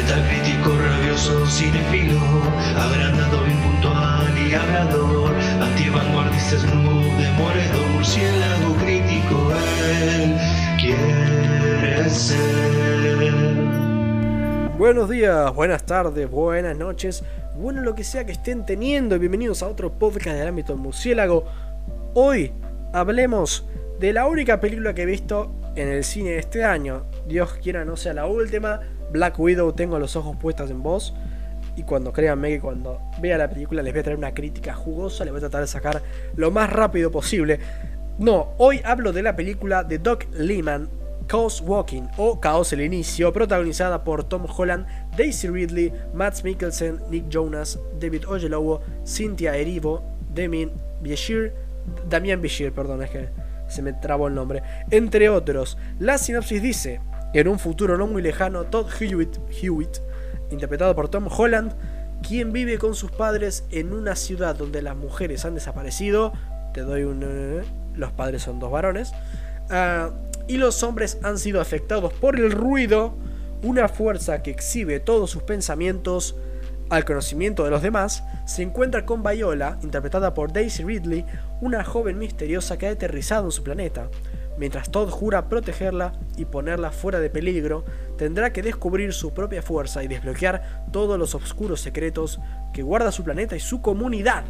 Metacrítico, 0.00 0.70
rabioso, 0.78 1.46
cinefilo, 1.46 2.18
agrandado, 2.74 3.46
impuntual 3.46 4.38
y 4.38 4.54
hablador, 4.54 5.34
antivanguardista, 5.60 6.56
snoop, 6.56 7.04
demoledor, 7.18 7.86
murciélago 7.92 8.76
crítico, 8.76 9.52
él 9.92 10.38
quiere 10.80 12.08
ser. 12.08 12.38
Buenos 14.78 15.10
días, 15.10 15.54
buenas 15.54 15.84
tardes, 15.84 16.30
buenas 16.30 16.78
noches, 16.78 17.22
bueno 17.56 17.82
lo 17.82 17.94
que 17.94 18.02
sea 18.02 18.24
que 18.24 18.32
estén 18.32 18.64
teniendo, 18.64 19.18
bienvenidos 19.18 19.62
a 19.62 19.68
otro 19.68 19.92
podcast 19.92 20.38
del 20.38 20.48
ámbito 20.48 20.78
murciélago. 20.78 21.44
Hoy 22.14 22.54
hablemos 22.94 23.66
de 23.98 24.14
la 24.14 24.26
única 24.26 24.60
película 24.60 24.94
que 24.94 25.02
he 25.02 25.06
visto 25.06 25.52
en 25.76 25.88
el 25.88 26.04
cine 26.04 26.38
este 26.38 26.64
año. 26.64 27.04
Dios 27.28 27.52
quiera 27.62 27.84
no 27.84 27.98
sea 27.98 28.14
la 28.14 28.24
última. 28.24 28.80
Black 29.12 29.38
Widow, 29.38 29.72
tengo 29.72 29.98
los 29.98 30.16
ojos 30.16 30.36
puestos 30.36 30.70
en 30.70 30.82
vos. 30.82 31.14
Y 31.76 31.82
cuando 31.84 32.12
créanme 32.12 32.50
que 32.50 32.60
cuando 32.60 33.00
vea 33.20 33.38
la 33.38 33.48
película 33.48 33.82
les 33.82 33.92
voy 33.92 34.00
a 34.00 34.02
traer 34.02 34.18
una 34.18 34.34
crítica 34.34 34.74
jugosa, 34.74 35.24
les 35.24 35.32
voy 35.32 35.38
a 35.38 35.42
tratar 35.42 35.60
de 35.62 35.66
sacar 35.66 36.02
lo 36.36 36.50
más 36.50 36.70
rápido 36.70 37.10
posible. 37.10 37.60
No, 38.18 38.54
hoy 38.58 38.80
hablo 38.84 39.12
de 39.12 39.22
la 39.22 39.36
película 39.36 39.84
de 39.84 39.98
Doc 39.98 40.26
Liman, 40.32 40.90
Chaos 41.26 41.62
Walking 41.64 42.08
o 42.16 42.40
Chaos 42.40 42.72
el 42.72 42.80
Inicio, 42.80 43.32
protagonizada 43.32 44.02
por 44.02 44.24
Tom 44.24 44.46
Holland, 44.54 44.86
Daisy 45.16 45.48
Ridley, 45.48 45.92
Matt 46.12 46.42
Mikkelsen, 46.42 47.00
Nick 47.08 47.28
Jonas, 47.28 47.78
David 48.00 48.28
Oyelowo, 48.28 48.82
Cynthia 49.06 49.56
Erivo, 49.56 50.02
Damian 50.34 50.72
Bichir, 51.00 51.54
Damian 52.08 52.42
Bichir, 52.42 52.72
perdón, 52.72 53.02
es 53.04 53.10
que 53.10 53.28
se 53.68 53.80
me 53.80 53.92
trabó 53.92 54.26
el 54.26 54.34
nombre, 54.34 54.62
entre 54.90 55.28
otros. 55.28 55.78
La 55.98 56.18
sinopsis 56.18 56.60
dice, 56.60 57.00
en 57.32 57.48
un 57.48 57.58
futuro 57.58 57.96
no 57.96 58.06
muy 58.06 58.22
lejano, 58.22 58.64
Todd 58.64 58.86
Hewitt, 59.00 59.38
Hewitt 59.62 59.98
interpretado 60.50 60.94
por 60.94 61.08
Tom 61.08 61.28
Holland, 61.30 61.72
quien 62.26 62.52
vive 62.52 62.78
con 62.78 62.94
sus 62.94 63.10
padres 63.10 63.64
en 63.70 63.92
una 63.92 64.16
ciudad 64.16 64.56
donde 64.56 64.82
las 64.82 64.96
mujeres 64.96 65.44
han 65.44 65.54
desaparecido, 65.54 66.32
te 66.74 66.82
doy 66.82 67.04
un... 67.04 67.22
Eh, 67.22 67.62
los 67.94 68.12
padres 68.12 68.42
son 68.42 68.60
dos 68.60 68.70
varones, 68.70 69.12
ah, 69.70 70.10
y 70.46 70.56
los 70.56 70.82
hombres 70.82 71.18
han 71.22 71.38
sido 71.38 71.60
afectados 71.60 72.12
por 72.12 72.38
el 72.38 72.50
ruido, 72.52 73.14
una 73.62 73.88
fuerza 73.88 74.42
que 74.42 74.50
exhibe 74.50 75.00
todos 75.00 75.30
sus 75.30 75.42
pensamientos, 75.42 76.36
al 76.88 77.04
conocimiento 77.04 77.64
de 77.64 77.70
los 77.70 77.82
demás, 77.82 78.24
se 78.46 78.62
encuentra 78.62 79.06
con 79.06 79.22
Viola, 79.22 79.78
interpretada 79.82 80.34
por 80.34 80.52
Daisy 80.52 80.82
Ridley, 80.82 81.24
una 81.60 81.84
joven 81.84 82.18
misteriosa 82.18 82.78
que 82.78 82.88
ha 82.88 82.90
aterrizado 82.90 83.44
en 83.44 83.52
su 83.52 83.62
planeta. 83.62 84.08
Mientras 84.60 84.90
Todd 84.90 85.08
jura 85.08 85.48
protegerla 85.48 86.12
y 86.36 86.44
ponerla 86.44 86.90
fuera 86.90 87.18
de 87.18 87.30
peligro, 87.30 87.82
tendrá 88.18 88.52
que 88.52 88.60
descubrir 88.60 89.14
su 89.14 89.32
propia 89.32 89.62
fuerza 89.62 90.04
y 90.04 90.06
desbloquear 90.06 90.84
todos 90.92 91.18
los 91.18 91.34
oscuros 91.34 91.80
secretos 91.80 92.38
que 92.74 92.82
guarda 92.82 93.10
su 93.10 93.24
planeta 93.24 93.56
y 93.56 93.60
su 93.60 93.80
comunidad. 93.80 94.44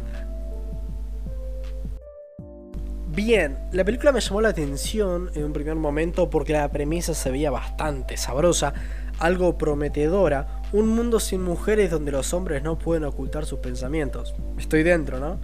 Bien, 3.07 3.57
la 3.71 3.85
película 3.85 4.11
me 4.11 4.19
llamó 4.19 4.41
la 4.41 4.49
atención 4.49 5.31
en 5.33 5.45
un 5.45 5.53
primer 5.53 5.75
momento 5.75 6.29
porque 6.29 6.51
la 6.51 6.69
premisa 6.69 7.13
se 7.13 7.31
veía 7.31 7.49
bastante 7.49 8.17
sabrosa, 8.17 8.73
algo 9.17 9.57
prometedora, 9.57 10.61
un 10.73 10.89
mundo 10.89 11.21
sin 11.21 11.41
mujeres 11.41 11.89
donde 11.89 12.11
los 12.11 12.33
hombres 12.33 12.63
no 12.63 12.77
pueden 12.77 13.05
ocultar 13.05 13.45
sus 13.45 13.59
pensamientos. 13.59 14.35
Estoy 14.57 14.83
dentro, 14.83 15.21
¿no? 15.21 15.39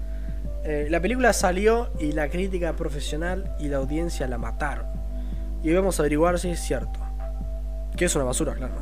Eh, 0.69 0.87
la 0.89 0.99
película 0.99 1.31
salió 1.31 1.87
y 1.97 2.11
la 2.11 2.27
crítica 2.27 2.73
profesional 2.73 3.55
y 3.57 3.69
la 3.69 3.77
audiencia 3.77 4.27
la 4.27 4.37
mataron. 4.37 4.85
Y 5.63 5.71
vamos 5.71 5.97
a 5.97 6.03
averiguar 6.03 6.37
si 6.39 6.49
es 6.49 6.59
cierto. 6.59 6.99
Que 7.95 8.03
es 8.03 8.15
una 8.17 8.25
basura, 8.25 8.53
claro. 8.53 8.75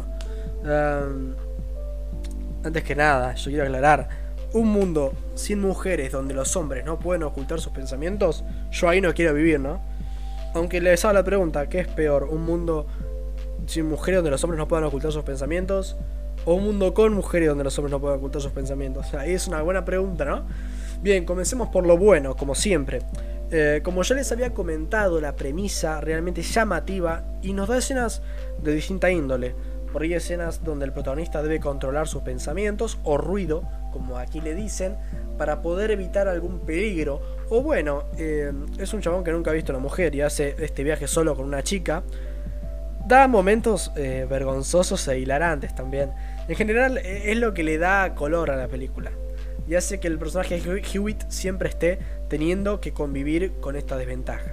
antes 2.63 2.83
que 2.83 2.95
nada, 2.95 3.35
yo 3.35 3.51
quiero 3.51 3.65
aclarar. 3.65 4.09
Un 4.53 4.69
mundo 4.69 5.13
sin 5.35 5.61
mujeres 5.61 6.11
donde 6.11 6.33
los 6.33 6.55
hombres 6.55 6.83
no 6.83 6.97
pueden 6.97 7.21
ocultar 7.21 7.61
sus 7.61 7.71
pensamientos, 7.71 8.43
yo 8.71 8.89
ahí 8.89 8.99
no 8.99 9.13
quiero 9.13 9.35
vivir, 9.35 9.59
¿no? 9.59 9.79
Aunque 10.55 10.81
les 10.81 11.05
hago 11.05 11.13
la 11.13 11.23
pregunta, 11.23 11.69
¿qué 11.69 11.81
es 11.81 11.87
peor? 11.87 12.23
¿Un 12.23 12.45
mundo 12.45 12.87
sin 13.67 13.87
mujeres 13.87 14.17
donde 14.17 14.31
los 14.31 14.43
hombres 14.43 14.57
no 14.57 14.67
puedan 14.67 14.85
ocultar 14.85 15.11
sus 15.11 15.23
pensamientos? 15.23 15.95
o 16.45 16.53
un 16.53 16.63
mundo 16.63 16.93
con 16.93 17.13
mujeres 17.13 17.49
donde 17.49 17.63
los 17.63 17.77
hombres 17.77 17.91
no 17.91 17.99
pueden 17.99 18.17
ocultar 18.17 18.41
sus 18.41 18.51
pensamientos? 18.51 19.13
Ahí 19.13 19.33
es 19.33 19.47
una 19.47 19.61
buena 19.61 19.83
pregunta, 19.83 20.25
¿no? 20.25 20.43
Bien, 21.05 21.23
comencemos 21.23 21.67
por 21.67 21.85
lo 21.85 21.99
bueno, 21.99 22.35
como 22.35 22.55
siempre. 22.55 22.97
Eh, 23.51 23.81
como 23.83 24.01
ya 24.01 24.15
les 24.15 24.31
había 24.31 24.55
comentado, 24.55 25.21
la 25.21 25.35
premisa 25.35 26.01
realmente 26.01 26.41
llamativa 26.41 27.23
y 27.43 27.53
nos 27.53 27.69
da 27.69 27.77
escenas 27.77 28.23
de 28.63 28.73
distinta 28.73 29.11
índole. 29.11 29.53
Por 29.93 30.01
ahí 30.01 30.15
escenas 30.15 30.63
donde 30.63 30.85
el 30.85 30.93
protagonista 30.93 31.43
debe 31.43 31.59
controlar 31.59 32.07
sus 32.07 32.23
pensamientos 32.23 32.97
o 33.03 33.19
ruido, 33.19 33.69
como 33.93 34.17
aquí 34.17 34.41
le 34.41 34.55
dicen, 34.55 34.95
para 35.37 35.61
poder 35.61 35.91
evitar 35.91 36.27
algún 36.27 36.61
peligro. 36.61 37.21
O 37.49 37.61
bueno, 37.61 38.05
eh, 38.17 38.51
es 38.79 38.91
un 38.95 39.01
chabón 39.01 39.23
que 39.23 39.31
nunca 39.31 39.51
ha 39.51 39.53
visto 39.53 39.73
a 39.73 39.75
una 39.75 39.83
mujer 39.83 40.15
y 40.15 40.21
hace 40.21 40.55
este 40.57 40.83
viaje 40.83 41.05
solo 41.05 41.35
con 41.35 41.45
una 41.45 41.61
chica. 41.61 42.01
Da 43.05 43.27
momentos 43.27 43.91
eh, 43.95 44.25
vergonzosos 44.27 45.07
e 45.07 45.19
hilarantes 45.19 45.75
también. 45.75 46.13
En 46.47 46.55
general 46.55 46.97
es 46.97 47.37
lo 47.37 47.53
que 47.53 47.63
le 47.63 47.77
da 47.77 48.15
color 48.15 48.49
a 48.49 48.55
la 48.55 48.67
película. 48.67 49.11
Y 49.67 49.75
hace 49.75 49.99
que 49.99 50.07
el 50.07 50.19
personaje 50.19 50.59
de 50.59 50.83
Hewitt 50.93 51.23
siempre 51.29 51.69
esté 51.69 51.99
teniendo 52.27 52.81
que 52.81 52.93
convivir 52.93 53.53
con 53.59 53.75
esta 53.75 53.97
desventaja. 53.97 54.51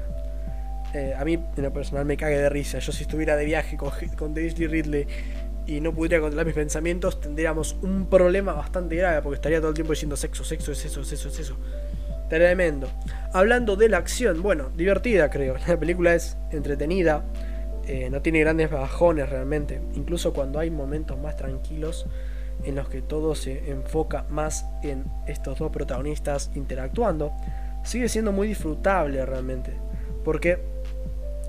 Eh, 0.94 1.14
a 1.16 1.24
mí 1.24 1.34
en 1.34 1.62
lo 1.62 1.72
personal 1.72 2.04
me 2.04 2.16
cague 2.16 2.38
de 2.38 2.48
risa. 2.48 2.78
Yo 2.78 2.92
si 2.92 3.02
estuviera 3.02 3.36
de 3.36 3.44
viaje 3.44 3.76
con, 3.76 3.90
con 4.16 4.34
Ridley 4.34 5.06
y 5.66 5.80
no 5.80 5.92
pudiera 5.94 6.20
controlar 6.20 6.46
mis 6.46 6.54
pensamientos, 6.54 7.20
tendríamos 7.20 7.76
un 7.82 8.06
problema 8.06 8.52
bastante 8.52 8.96
grave 8.96 9.22
porque 9.22 9.36
estaría 9.36 9.58
todo 9.58 9.68
el 9.68 9.74
tiempo 9.74 9.92
diciendo 9.92 10.16
sexo, 10.16 10.44
sexo, 10.44 10.72
es 10.72 10.84
eso, 10.84 11.00
es 11.00 11.12
eso, 11.12 11.28
es 11.28 11.38
eso. 11.38 11.56
Tremendo. 12.28 12.88
Hablando 13.32 13.76
de 13.76 13.88
la 13.90 13.98
acción, 13.98 14.42
bueno, 14.42 14.70
divertida 14.74 15.30
creo. 15.30 15.56
La 15.66 15.78
película 15.78 16.14
es 16.14 16.36
entretenida. 16.50 17.24
Eh, 17.86 18.08
no 18.10 18.22
tiene 18.22 18.40
grandes 18.40 18.70
bajones 18.70 19.28
realmente. 19.28 19.80
Incluso 19.94 20.32
cuando 20.32 20.58
hay 20.58 20.70
momentos 20.70 21.18
más 21.18 21.36
tranquilos 21.36 22.06
en 22.64 22.76
los 22.76 22.88
que 22.88 23.02
todo 23.02 23.34
se 23.34 23.70
enfoca 23.70 24.24
más 24.30 24.66
en 24.82 25.04
estos 25.26 25.58
dos 25.58 25.70
protagonistas 25.70 26.50
interactuando, 26.54 27.32
sigue 27.84 28.08
siendo 28.08 28.32
muy 28.32 28.48
disfrutable 28.48 29.24
realmente. 29.26 29.72
Porque 30.24 30.58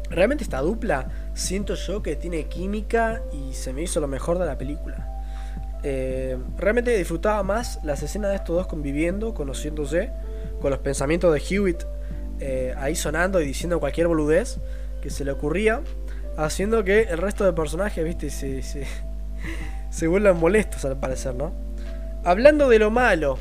realmente 0.10 0.44
esta 0.44 0.62
dupla 0.62 1.10
siento 1.34 1.76
yo 1.76 2.02
que 2.02 2.16
tiene 2.16 2.46
química 2.46 3.22
y 3.32 3.54
se 3.54 3.74
me 3.74 3.84
hizo 3.84 4.00
lo 4.00 4.08
mejor 4.08 4.40
de 4.40 4.46
la 4.46 4.58
película. 4.58 5.10
Eh, 5.84 6.38
realmente 6.58 6.98
disfrutaba 6.98 7.44
más 7.44 7.80
las 7.84 8.02
escenas 8.04 8.32
de 8.32 8.38
estos 8.38 8.56
dos 8.56 8.68
conviviendo, 8.68 9.34
conociéndose, 9.34 10.12
con 10.62 10.72
los 10.72 10.80
pensamientos 10.80 11.34
de 11.34 11.40
Hewitt 11.40 11.84
eh, 12.40 12.74
ahí 12.78 12.96
sonando 12.96 13.42
y 13.42 13.46
diciendo 13.46 13.80
cualquier 13.80 14.08
boludez 14.08 14.60
que 15.02 15.10
se 15.10 15.26
le 15.26 15.32
ocurría 15.32 15.82
haciendo 16.38 16.84
que 16.84 17.02
el 17.02 17.18
resto 17.18 17.46
de 17.46 17.54
personajes, 17.54 18.04
viste, 18.04 18.30
se, 18.30 18.62
se, 18.64 18.86
se 19.90 20.08
vuelvan 20.08 20.40
molestos 20.40 20.86
al 20.86 21.00
parecer, 21.00 21.36
¿no? 21.36 21.54
Hablando 22.24 22.70
de 22.70 22.80
lo 22.80 22.90
malo, 22.90 23.38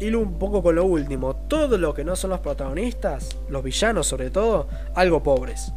y 0.00 0.12
un 0.12 0.38
poco 0.38 0.62
con 0.62 0.74
lo 0.74 0.84
último, 0.84 1.36
todo 1.36 1.78
lo 1.78 1.94
que 1.94 2.04
no 2.04 2.16
son 2.16 2.30
los 2.30 2.40
protagonistas, 2.40 3.36
los 3.48 3.62
villanos 3.62 4.06
sobre 4.06 4.30
todo, 4.30 4.68
algo 4.94 5.22
pobres. 5.22 5.72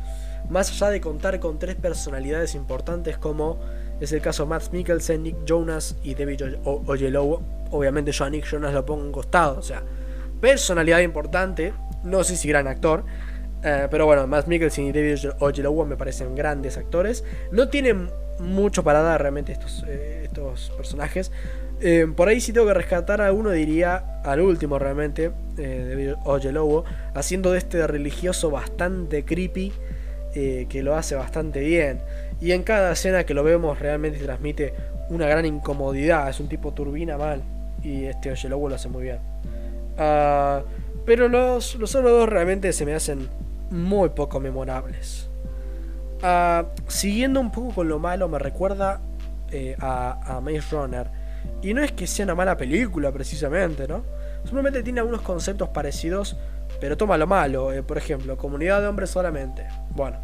Más 0.49 0.71
allá 0.71 0.89
de 0.89 1.01
contar 1.01 1.39
con 1.39 1.59
tres 1.59 1.75
personalidades 1.75 2.55
importantes 2.55 3.17
como 3.17 3.59
es 3.99 4.11
el 4.11 4.21
caso 4.21 4.45
Matt 4.45 4.71
Mikkelsen, 4.71 5.23
Nick 5.23 5.45
Jonas 5.45 5.95
y 6.03 6.15
David 6.15 6.41
Oyelowo, 6.63 7.41
obviamente 7.71 8.11
yo 8.11 8.25
a 8.25 8.29
Nick 8.29 8.45
Jonas 8.45 8.73
lo 8.73 8.85
pongo 8.85 9.05
en 9.05 9.11
costado, 9.11 9.59
o 9.59 9.61
sea, 9.61 9.83
personalidad 10.41 10.99
importante, 10.99 11.73
no 12.03 12.23
sé 12.23 12.37
si 12.37 12.47
gran 12.47 12.67
actor, 12.67 13.03
eh, 13.63 13.87
pero 13.89 14.05
bueno, 14.05 14.27
Matt 14.27 14.47
Mikkelsen 14.47 14.85
y 14.85 14.91
David 14.91 15.31
Oyelowo 15.39 15.85
me 15.85 15.97
parecen 15.97 16.35
grandes 16.35 16.77
actores. 16.77 17.23
No 17.51 17.69
tienen 17.69 18.09
mucho 18.39 18.83
para 18.83 19.01
dar 19.01 19.21
realmente 19.21 19.51
estos, 19.51 19.83
eh, 19.87 20.21
estos 20.23 20.71
personajes. 20.75 21.31
Eh, 21.79 22.07
por 22.15 22.27
ahí 22.27 22.41
si 22.41 22.53
tengo 22.53 22.67
que 22.67 22.73
rescatar 22.73 23.21
a 23.21 23.31
uno 23.31 23.51
diría 23.51 24.21
al 24.23 24.41
último 24.41 24.79
realmente, 24.79 25.31
David 25.55 26.13
Oyelowo, 26.25 26.85
haciendo 27.13 27.51
de 27.51 27.59
este 27.59 27.85
religioso 27.85 28.49
bastante 28.49 29.25
creepy, 29.25 29.73
que 30.33 30.83
lo 30.83 30.95
hace 30.95 31.15
bastante 31.15 31.61
bien. 31.61 31.99
Y 32.39 32.51
en 32.51 32.61
cada 32.61 32.91
escena 32.91 33.25
que 33.25 33.33
lo 33.33 33.43
vemos 33.43 33.79
realmente 33.79 34.19
transmite 34.19 34.73
una 35.09 35.27
gran 35.27 35.45
incomodidad, 35.45 36.29
es 36.29 36.39
un 36.39 36.47
tipo 36.47 36.73
turbina 36.73 37.17
mal. 37.17 37.41
Y 37.83 38.05
este 38.05 38.31
Oyelowo 38.31 38.69
lo 38.69 38.75
hace 38.75 38.89
muy 38.89 39.03
bien. 39.03 39.19
Ah, 39.97 40.61
pero 41.05 41.27
los, 41.27 41.75
los 41.75 41.95
otros 41.95 42.11
dos 42.11 42.29
realmente 42.29 42.73
se 42.73 42.85
me 42.85 42.93
hacen 42.93 43.29
muy 43.69 44.09
poco 44.09 44.39
memorables. 44.39 45.29
Ah, 46.21 46.65
siguiendo 46.87 47.39
un 47.39 47.51
poco 47.51 47.75
con 47.75 47.89
lo 47.89 47.99
malo, 47.99 48.27
me 48.27 48.39
recuerda 48.39 49.01
eh, 49.51 49.75
a, 49.79 50.37
a 50.37 50.41
Maze 50.41 50.63
Runner. 50.71 51.09
Y 51.61 51.73
no 51.73 51.81
es 51.81 51.91
que 51.91 52.07
sea 52.07 52.25
una 52.25 52.35
mala 52.35 52.57
película 52.57 53.11
precisamente, 53.11 53.87
¿no? 53.87 54.03
Simplemente 54.43 54.83
tiene 54.83 54.99
algunos 54.99 55.21
conceptos 55.21 55.69
parecidos, 55.69 56.37
pero 56.79 56.97
toma 56.97 57.17
lo 57.17 57.27
malo. 57.27 57.71
Eh, 57.71 57.83
por 57.83 57.97
ejemplo, 57.97 58.37
comunidad 58.37 58.81
de 58.81 58.87
hombres 58.87 59.09
solamente. 59.09 59.67
Bueno, 59.91 60.17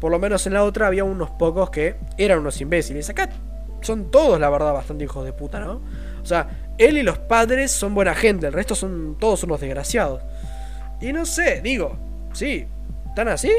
por 0.00 0.10
lo 0.10 0.18
menos 0.18 0.46
en 0.46 0.54
la 0.54 0.64
otra 0.64 0.86
había 0.86 1.04
unos 1.04 1.30
pocos 1.30 1.70
que 1.70 1.96
eran 2.16 2.40
unos 2.40 2.60
imbéciles. 2.60 3.08
Acá 3.10 3.28
son 3.80 4.10
todos, 4.10 4.40
la 4.40 4.50
verdad, 4.50 4.72
bastante 4.72 5.04
hijos 5.04 5.24
de 5.24 5.32
puta, 5.32 5.60
¿no? 5.60 5.80
O 6.22 6.26
sea, 6.26 6.72
él 6.78 6.98
y 6.98 7.02
los 7.02 7.18
padres 7.18 7.70
son 7.70 7.94
buena 7.94 8.14
gente, 8.14 8.46
el 8.46 8.52
resto 8.52 8.74
son 8.74 9.16
todos 9.18 9.42
unos 9.44 9.60
desgraciados. 9.60 10.22
Y 11.00 11.12
no 11.12 11.24
sé, 11.24 11.60
digo, 11.62 11.96
sí, 12.32 12.66
¿tan 13.14 13.28
así? 13.28 13.50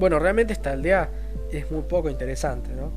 Bueno, 0.00 0.18
realmente 0.18 0.52
esta 0.52 0.72
aldea 0.72 1.10
es 1.52 1.70
muy 1.70 1.82
poco 1.82 2.10
interesante, 2.10 2.70
¿no? 2.74 2.90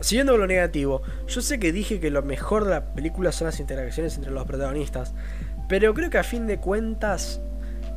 siguiendo 0.00 0.32
con 0.32 0.40
lo 0.40 0.46
negativo, 0.46 1.02
yo 1.26 1.40
sé 1.42 1.58
que 1.58 1.72
dije 1.72 2.00
que 2.00 2.10
lo 2.10 2.22
mejor 2.22 2.64
de 2.64 2.70
la 2.70 2.94
película 2.94 3.32
son 3.32 3.46
las 3.46 3.60
interacciones 3.60 4.16
entre 4.16 4.30
los 4.30 4.46
protagonistas, 4.46 5.14
pero 5.68 5.94
creo 5.94 6.10
que 6.10 6.18
a 6.18 6.22
fin 6.22 6.46
de 6.46 6.58
cuentas 6.58 7.40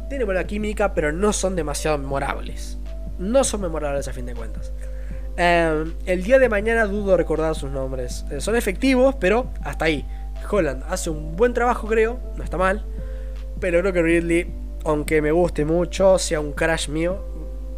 tienen 0.10 0.28
buena 0.28 0.44
química, 0.44 0.94
pero 0.94 1.12
no 1.12 1.34
son 1.34 1.56
demasiado 1.56 1.98
memorables. 1.98 2.78
No 3.18 3.44
son 3.44 3.62
memorables 3.62 4.08
a 4.08 4.14
fin 4.14 4.26
de 4.26 4.36
cuentas. 4.36 4.74
Em, 5.38 5.94
el 6.06 6.24
día 6.24 6.40
de 6.40 6.50
mañana 6.50 6.86
dudo 6.86 7.18
recordar 7.18 7.56
sus 7.56 7.72
nombres. 7.72 8.26
Eh, 8.30 8.42
son 8.42 8.56
efectivos, 8.56 9.16
pero 9.16 9.50
hasta 9.64 9.86
ahí. 9.86 10.06
Holland 10.50 10.84
hace 10.90 11.10
un 11.10 11.36
buen 11.36 11.54
trabajo, 11.54 11.88
creo, 11.88 12.20
no 12.36 12.44
está 12.44 12.58
mal. 12.58 12.86
Pero 13.60 13.80
creo 13.80 13.94
que 13.94 14.02
Ridley, 14.02 14.54
aunque 14.84 15.22
me 15.22 15.32
guste 15.32 15.66
mucho, 15.66 16.20
sea 16.20 16.40
un 16.40 16.52
crash 16.52 16.90
mío, 16.90 17.33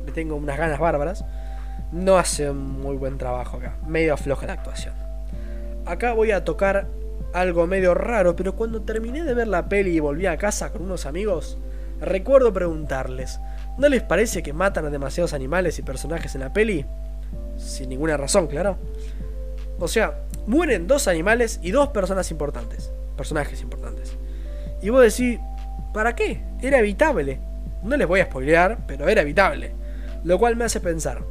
le 0.05 0.11
tengo 0.11 0.35
unas 0.35 0.57
ganas 0.57 0.79
bárbaras, 0.79 1.25
no 1.91 2.17
hace 2.17 2.49
un 2.49 2.81
muy 2.81 2.95
buen 2.95 3.17
trabajo 3.17 3.57
acá. 3.57 3.75
Medio 3.87 4.15
floja 4.17 4.47
la 4.47 4.53
actuación. 4.53 4.93
Acá 5.85 6.13
voy 6.13 6.31
a 6.31 6.43
tocar 6.43 6.87
algo 7.33 7.67
medio 7.67 7.93
raro, 7.93 8.35
pero 8.35 8.55
cuando 8.55 8.81
terminé 8.81 9.23
de 9.23 9.33
ver 9.33 9.47
la 9.47 9.67
peli 9.67 9.91
y 9.91 9.99
volví 9.99 10.25
a 10.25 10.37
casa 10.37 10.71
con 10.71 10.83
unos 10.83 11.05
amigos, 11.05 11.57
recuerdo 11.99 12.53
preguntarles, 12.53 13.39
¿no 13.77 13.89
les 13.89 14.01
parece 14.01 14.41
que 14.41 14.53
matan 14.53 14.85
a 14.85 14.89
demasiados 14.89 15.33
animales 15.33 15.77
y 15.79 15.83
personajes 15.83 16.33
en 16.35 16.41
la 16.41 16.53
peli? 16.53 16.85
sin 17.57 17.89
ninguna 17.89 18.17
razón, 18.17 18.47
claro. 18.47 18.77
O 19.79 19.87
sea, 19.87 20.19
mueren 20.47 20.87
dos 20.87 21.07
animales 21.07 21.59
y 21.61 21.71
dos 21.71 21.89
personas 21.89 22.31
importantes, 22.31 22.91
personajes 23.17 23.61
importantes. 23.61 24.15
Y 24.81 24.89
vos 24.89 25.01
decís, 25.01 25.39
¿para 25.93 26.15
qué? 26.15 26.41
Era 26.61 26.79
evitable. 26.79 27.39
No 27.83 27.97
les 27.97 28.07
voy 28.07 28.19
a 28.19 28.25
spoilear, 28.25 28.79
pero 28.87 29.07
era 29.07 29.21
evitable. 29.21 29.73
Lo 30.25 30.37
cual 30.37 30.57
me 30.57 30.65
hace 30.65 30.81
pensar, 30.81 31.23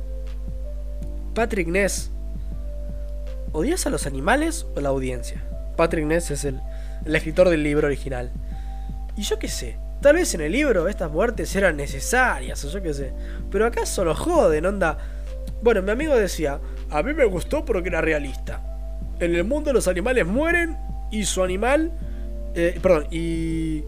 Patrick 1.34 1.68
Ness, 1.68 2.10
¿odias 3.52 3.84
a 3.86 3.90
los 3.90 4.06
animales 4.06 4.66
o 4.74 4.80
la 4.80 4.88
audiencia? 4.88 5.44
Patrick 5.76 6.06
Ness 6.06 6.30
es 6.30 6.44
el, 6.46 6.60
el 7.04 7.14
escritor 7.14 7.50
del 7.50 7.62
libro 7.62 7.88
original. 7.88 8.32
Y 9.16 9.22
yo 9.22 9.38
qué 9.38 9.48
sé, 9.48 9.76
tal 10.00 10.14
vez 10.14 10.34
en 10.34 10.40
el 10.40 10.52
libro 10.52 10.88
estas 10.88 11.10
muertes 11.10 11.54
eran 11.54 11.76
necesarias, 11.76 12.64
o 12.64 12.70
yo 12.70 12.80
qué 12.80 12.94
sé. 12.94 13.12
Pero 13.50 13.66
acá 13.66 13.84
solo 13.84 14.14
joden, 14.14 14.64
onda 14.64 14.96
bueno, 15.64 15.80
mi 15.80 15.90
amigo 15.92 16.14
decía, 16.14 16.60
a 16.90 17.02
mí 17.02 17.14
me 17.14 17.24
gustó 17.24 17.64
porque 17.64 17.88
era 17.88 18.02
realista. 18.02 18.60
En 19.18 19.34
el 19.34 19.44
mundo 19.44 19.72
los 19.72 19.88
animales 19.88 20.26
mueren 20.26 20.76
y 21.10 21.24
su 21.24 21.42
animal... 21.42 21.90
Eh, 22.54 22.78
perdón, 22.82 23.06
y... 23.10 23.82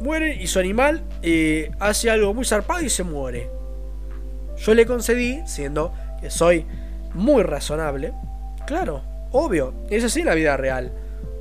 Mueren 0.00 0.40
y 0.40 0.48
su 0.48 0.58
animal 0.58 1.04
eh, 1.22 1.70
hace 1.78 2.10
algo 2.10 2.34
muy 2.34 2.44
zarpado 2.44 2.82
y 2.82 2.90
se 2.90 3.04
muere. 3.04 3.48
Yo 4.58 4.74
le 4.74 4.86
concedí, 4.86 5.42
siendo 5.46 5.92
que 6.20 6.30
soy 6.30 6.66
muy 7.14 7.42
razonable. 7.42 8.12
Claro, 8.66 9.02
obvio, 9.30 9.74
es 9.90 10.04
así 10.04 10.22
la 10.22 10.34
vida 10.34 10.56
real. 10.56 10.92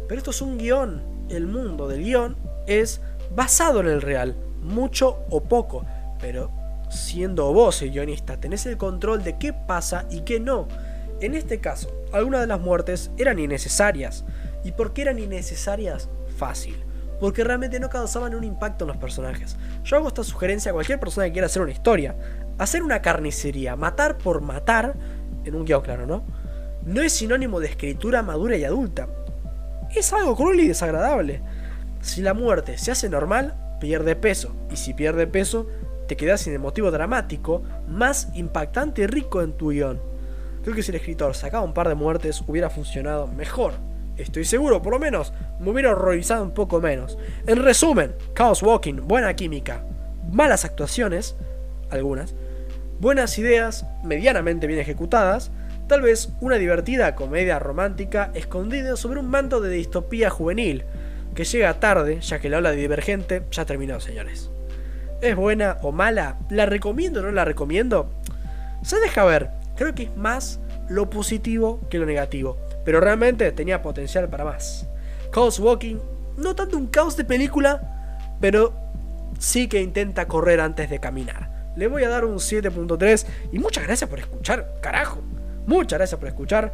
Pero 0.07 0.19
esto 0.19 0.31
es 0.31 0.41
un 0.41 0.57
guion. 0.57 1.01
El 1.29 1.47
mundo 1.47 1.87
del 1.87 2.03
guion 2.03 2.37
es 2.67 3.01
basado 3.35 3.81
en 3.81 3.87
el 3.87 4.01
real, 4.01 4.35
mucho 4.61 5.25
o 5.29 5.43
poco. 5.43 5.85
Pero 6.19 6.51
siendo 6.89 7.51
vos 7.53 7.81
el 7.81 7.91
guionista, 7.91 8.39
tenés 8.39 8.65
el 8.65 8.77
control 8.77 9.23
de 9.23 9.37
qué 9.37 9.53
pasa 9.53 10.05
y 10.09 10.21
qué 10.21 10.39
no. 10.39 10.67
En 11.19 11.33
este 11.33 11.59
caso, 11.59 11.89
algunas 12.13 12.41
de 12.41 12.47
las 12.47 12.59
muertes 12.59 13.11
eran 13.17 13.39
innecesarias. 13.39 14.23
¿Y 14.63 14.71
por 14.71 14.93
qué 14.93 15.03
eran 15.03 15.19
innecesarias? 15.19 16.09
Fácil. 16.37 16.83
Porque 17.19 17.43
realmente 17.43 17.79
no 17.79 17.89
causaban 17.89 18.35
un 18.35 18.43
impacto 18.43 18.85
en 18.85 18.89
los 18.89 18.97
personajes. 18.97 19.57
Yo 19.83 19.97
hago 19.97 20.07
esta 20.07 20.23
sugerencia 20.23 20.69
a 20.69 20.73
cualquier 20.73 20.99
persona 20.99 21.25
que 21.25 21.33
quiera 21.33 21.47
hacer 21.47 21.63
una 21.63 21.71
historia. 21.71 22.15
Hacer 22.57 22.83
una 22.83 23.01
carnicería, 23.01 23.75
matar 23.75 24.18
por 24.18 24.42
matar, 24.42 24.95
en 25.45 25.56
un 25.56 25.65
guion 25.65 25.81
claro, 25.81 26.06
¿no? 26.06 26.24
No 26.86 27.01
es 27.01 27.13
sinónimo 27.13 27.59
de 27.59 27.68
escritura 27.68 28.24
madura 28.24 28.57
y 28.57 28.63
adulta. 28.63 29.07
Es 29.95 30.12
algo 30.13 30.36
cruel 30.36 30.62
y 30.62 30.68
desagradable. 30.68 31.42
Si 32.01 32.21
la 32.21 32.33
muerte 32.33 32.77
se 32.77 32.92
hace 32.92 33.09
normal, 33.09 33.56
pierde 33.80 34.15
peso. 34.15 34.56
Y 34.71 34.77
si 34.77 34.94
pierde 34.94 35.27
peso, 35.27 35.68
te 36.07 36.15
quedas 36.15 36.42
sin 36.42 36.54
el 36.54 36.59
motivo 36.59 36.92
dramático 36.92 37.63
más 37.88 38.30
impactante 38.33 39.03
y 39.03 39.07
rico 39.07 39.42
en 39.42 39.53
tu 39.53 39.69
guion. 39.71 40.00
Creo 40.63 40.75
que 40.75 40.83
si 40.83 40.92
el 40.92 40.98
escritor 40.98 41.36
sacaba 41.36 41.63
un 41.63 41.74
par 41.74 41.88
de 41.88 41.95
muertes 41.95 42.44
hubiera 42.48 42.69
funcionado 42.69 43.27
mejor. 43.27 43.74
Estoy 44.18 44.45
seguro, 44.45 44.81
por 44.81 44.94
lo 44.94 45.00
menos, 45.00 45.31
me 45.60 45.69
hubiera 45.69 45.92
horrorizado 45.92 46.44
un 46.44 46.51
poco 46.51 46.81
menos. 46.81 47.18
En 47.45 47.63
resumen, 47.63 48.15
Chaos 48.36 48.63
Walking, 48.63 49.07
buena 49.07 49.36
química, 49.36 49.83
malas 50.31 50.65
actuaciones, 50.65 51.36
algunas, 51.92 52.33
buenas 52.99 53.38
ideas, 53.38 53.85
medianamente 54.03 54.67
bien 54.67 54.79
ejecutadas, 54.79 55.51
tal 55.88 56.01
vez 56.01 56.29
una 56.41 56.57
divertida 56.57 57.15
comedia 57.15 57.59
romántica 57.59 58.31
escondida 58.33 58.95
sobre 58.95 59.19
un 59.19 59.29
manto 59.29 59.61
de 59.61 59.69
distopía 59.69 60.29
juvenil, 60.29 60.83
que 61.35 61.44
llega 61.44 61.79
tarde, 61.79 62.19
ya 62.21 62.39
que 62.39 62.49
la 62.49 62.57
ola 62.57 62.71
de 62.71 62.77
Divergente 62.77 63.44
ya 63.51 63.65
terminó, 63.65 63.99
señores. 63.99 64.49
¿Es 65.21 65.35
buena 65.35 65.77
o 65.81 65.91
mala? 65.91 66.38
¿La 66.49 66.65
recomiendo 66.65 67.19
o 67.19 67.23
no 67.23 67.31
la 67.31 67.45
recomiendo? 67.45 68.11
Se 68.83 69.00
deja 69.00 69.23
ver. 69.23 69.50
Creo 69.75 69.93
que 69.93 70.03
es 70.03 70.17
más 70.17 70.59
lo 70.89 71.09
positivo 71.09 71.81
que 71.89 72.00
lo 72.00 72.05
negativo. 72.05 72.57
Pero 72.85 73.00
realmente 73.00 73.51
tenía 73.51 73.81
potencial 73.81 74.29
para 74.29 74.45
más. 74.45 74.88
Chaos 75.33 75.59
Walking, 75.59 75.97
no 76.38 76.55
tanto 76.55 76.77
un 76.77 76.88
caos 76.88 77.17
de 77.17 77.25
película, 77.25 78.27
pero 78.39 78.73
sí 79.39 79.67
que 79.67 79.81
intenta 79.81 80.27
correr 80.27 80.59
antes 80.59 80.89
de 80.89 81.00
caminar. 81.00 81.56
Le 81.77 81.88
voy 81.88 82.03
a 82.03 82.09
dar 82.09 82.25
un 82.25 82.38
7.3 82.38 83.25
y 83.51 83.59
muchas 83.59 83.85
gracias 83.85 84.09
por 84.09 84.18
escuchar, 84.18 84.77
carajo. 84.81 85.21
Muchas 85.68 86.00
gracias 86.00 86.19
por 86.19 86.27
escuchar 86.27 86.74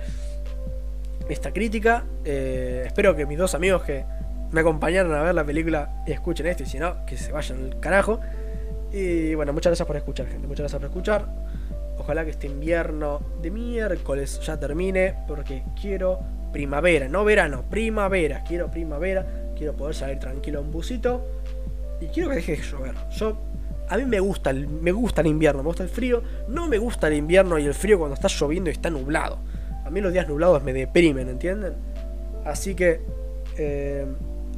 esta 1.28 1.52
crítica. 1.52 2.06
Eh, 2.24 2.84
espero 2.86 3.14
que 3.14 3.26
mis 3.26 3.38
dos 3.38 3.54
amigos 3.54 3.84
que 3.84 4.06
me 4.52 4.62
acompañaron 4.62 5.14
a 5.14 5.22
ver 5.22 5.36
la 5.36 5.44
película 5.44 6.04
escuchen 6.08 6.48
esto 6.48 6.64
y 6.64 6.68
si 6.68 6.80
no, 6.80 7.06
que 7.06 7.18
se 7.18 7.34
vayan 7.34 7.66
al 7.66 7.80
carajo. 7.82 8.22
Y 8.94 9.36
bueno, 9.36 9.52
muchas 9.52 9.72
gracias 9.72 9.86
por 9.86 9.98
escuchar, 9.98 10.28
gente. 10.28 10.48
Muchas 10.48 10.62
gracias 10.62 10.80
por 10.80 10.90
escuchar. 10.90 11.28
Ojalá 11.98 12.24
que 12.24 12.32
este 12.32 12.48
invierno 12.48 13.20
de 13.42 13.52
miércoles 13.52 14.40
ya 14.42 14.58
termine 14.58 15.16
porque 15.28 15.64
quiero 15.80 16.20
primavera, 16.54 17.10
no 17.10 17.26
verano, 17.26 17.66
primavera. 17.70 18.44
Quiero 18.48 18.72
primavera, 18.72 19.26
quiero 19.58 19.76
poder 19.76 19.96
salir 19.96 20.20
tranquilo 20.20 20.62
en 20.62 20.72
busito 20.72 21.26
y 22.00 22.08
quiero 22.08 22.30
que 22.30 22.36
deje 22.36 22.56
de 22.56 22.62
llover. 22.62 22.96
Yo 23.12 23.38
a 23.94 23.98
mí 23.98 24.06
me 24.06 24.20
gusta, 24.20 24.50
el, 24.50 24.68
me 24.68 24.92
gusta 24.92 25.22
el 25.22 25.28
invierno, 25.28 25.62
me 25.62 25.68
gusta 25.68 25.84
el 25.84 25.90
frío. 25.90 26.24
No 26.48 26.68
me 26.68 26.80
gusta 26.80 27.10
el 27.10 27.14
invierno 27.14 27.60
y 27.60 27.66
el 27.68 27.76
frío 27.76 28.00
cuando 28.00 28.16
está 28.16 28.28
lloviendo 28.28 28.72
y 28.72 28.74
está 28.74 28.90
nublado. 28.90 29.38
A 29.86 29.92
mí 29.92 30.02
los 30.02 30.12
días 30.12 30.28
nublados 30.28 30.64
me 30.64 30.74
deprimen, 30.74 31.30
¿entienden? 31.30 31.76
Así 32.44 32.74
que 32.74 33.02
eh, 33.56 34.08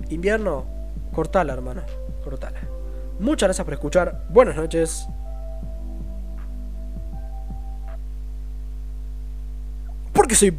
invierno, 0.08 0.66
cortala, 1.12 1.52
hermano. 1.52 1.82
Cortala. 2.24 2.62
Muchas 3.20 3.48
gracias 3.48 3.66
por 3.66 3.74
escuchar. 3.74 4.24
Buenas 4.30 4.56
noches. 4.56 5.06
Porque 10.14 10.34
soy 10.34 10.58